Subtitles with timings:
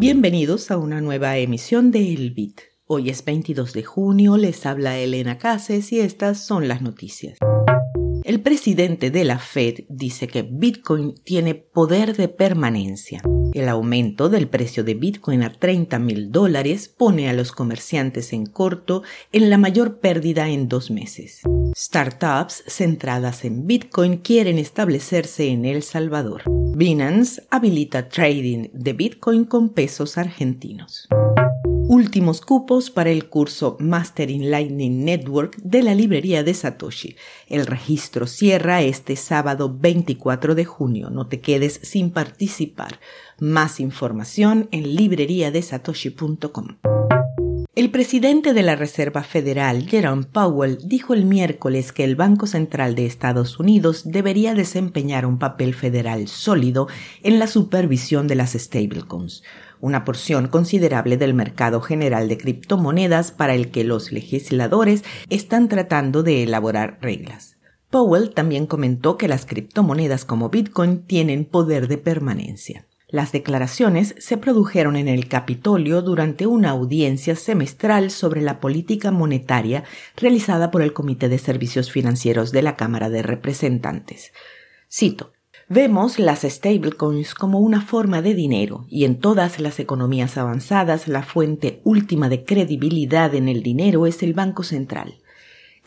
[0.00, 2.60] Bienvenidos a una nueva emisión de El Bit.
[2.86, 7.36] Hoy es 22 de junio, les habla Elena Cases y estas son las noticias.
[8.22, 13.22] El presidente de la Fed dice que Bitcoin tiene poder de permanencia.
[13.52, 18.46] El aumento del precio de Bitcoin a 30 mil dólares pone a los comerciantes en
[18.46, 19.02] corto
[19.32, 21.40] en la mayor pérdida en dos meses.
[21.76, 26.44] Startups centradas en Bitcoin quieren establecerse en El Salvador.
[26.78, 31.08] Binance habilita trading de Bitcoin con pesos argentinos
[31.88, 37.16] últimos cupos para el curso Master in Lightning Network de la librería de Satoshi.
[37.48, 41.10] El registro cierra este sábado 24 de junio.
[41.10, 43.00] No te quedes sin participar.
[43.40, 46.97] Más información en libreriadesatoshi.com.
[47.78, 52.96] El presidente de la Reserva Federal, Jerome Powell, dijo el miércoles que el Banco Central
[52.96, 56.88] de Estados Unidos debería desempeñar un papel federal sólido
[57.22, 59.44] en la supervisión de las stablecoins
[59.80, 66.24] una porción considerable del mercado general de criptomonedas para el que los legisladores están tratando
[66.24, 67.58] de elaborar reglas.
[67.90, 72.88] Powell también comentó que las criptomonedas como Bitcoin tienen poder de permanencia.
[73.10, 79.84] Las declaraciones se produjeron en el Capitolio durante una audiencia semestral sobre la política monetaria
[80.14, 84.32] realizada por el Comité de Servicios Financieros de la Cámara de Representantes.
[84.92, 85.32] Cito,
[85.70, 91.22] Vemos las stablecoins como una forma de dinero y en todas las economías avanzadas la
[91.22, 95.18] fuente última de credibilidad en el dinero es el Banco Central.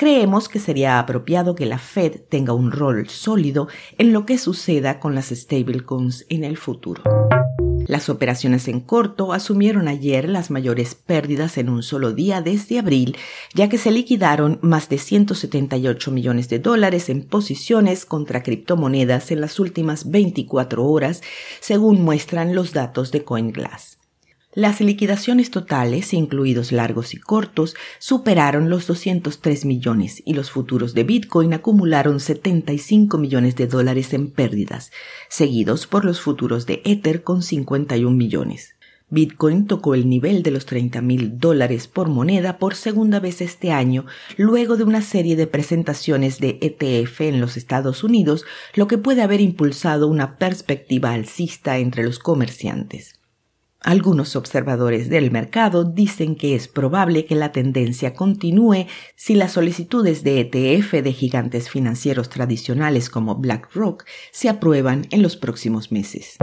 [0.01, 3.67] Creemos que sería apropiado que la Fed tenga un rol sólido
[3.99, 7.03] en lo que suceda con las stablecoins en el futuro.
[7.85, 13.15] Las operaciones en corto asumieron ayer las mayores pérdidas en un solo día desde abril,
[13.53, 19.39] ya que se liquidaron más de 178 millones de dólares en posiciones contra criptomonedas en
[19.39, 21.21] las últimas 24 horas,
[21.59, 24.00] según muestran los datos de CoinGlass.
[24.53, 31.05] Las liquidaciones totales, incluidos largos y cortos, superaron los 203 millones y los futuros de
[31.05, 34.91] Bitcoin acumularon 75 millones de dólares en pérdidas,
[35.29, 38.75] seguidos por los futuros de Ether con 51 millones.
[39.09, 43.71] Bitcoin tocó el nivel de los 30 mil dólares por moneda por segunda vez este
[43.71, 44.05] año,
[44.35, 48.43] luego de una serie de presentaciones de ETF en los Estados Unidos,
[48.73, 53.20] lo que puede haber impulsado una perspectiva alcista entre los comerciantes.
[53.83, 60.23] Algunos observadores del mercado dicen que es probable que la tendencia continúe si las solicitudes
[60.23, 66.37] de ETF de gigantes financieros tradicionales como BlackRock se aprueban en los próximos meses.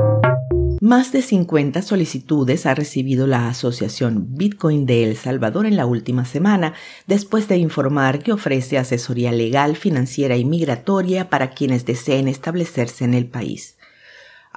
[0.81, 6.25] Más de 50 solicitudes ha recibido la Asociación Bitcoin de El Salvador en la última
[6.25, 6.75] semana,
[7.07, 13.15] después de informar que ofrece asesoría legal, financiera y migratoria para quienes deseen establecerse en
[13.15, 13.78] el país.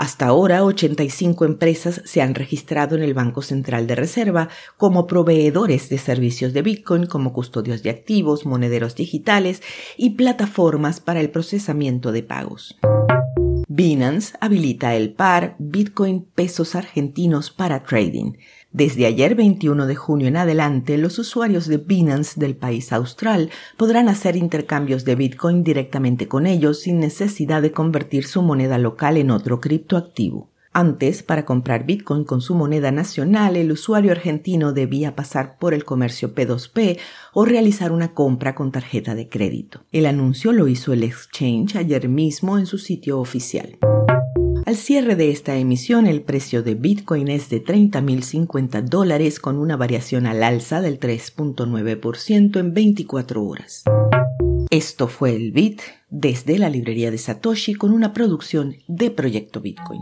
[0.02, 5.90] Hasta ahora, 85 empresas se han registrado en el Banco Central de Reserva como proveedores
[5.90, 9.62] de servicios de Bitcoin como custodios de activos, monederos digitales
[9.98, 12.80] y plataformas para el procesamiento de pagos.
[13.82, 18.34] Binance habilita el par Bitcoin pesos argentinos para trading.
[18.72, 24.08] Desde ayer 21 de junio en adelante, los usuarios de Binance del país austral podrán
[24.08, 29.32] hacer intercambios de Bitcoin directamente con ellos sin necesidad de convertir su moneda local en
[29.32, 30.52] otro criptoactivo.
[30.74, 35.84] Antes, para comprar Bitcoin con su moneda nacional, el usuario argentino debía pasar por el
[35.84, 36.98] comercio P2P
[37.34, 39.82] o realizar una compra con tarjeta de crédito.
[39.92, 43.78] El anuncio lo hizo el exchange ayer mismo en su sitio oficial.
[44.66, 49.76] Al cierre de esta emisión, el precio de Bitcoin es de 30.050 dólares con una
[49.76, 53.84] variación al alza del 3.9% en 24 horas.
[54.70, 60.00] Esto fue el Bit desde la librería de Satoshi con una producción de Proyecto Bitcoin.